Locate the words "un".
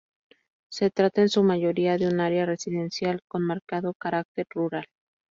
2.07-2.19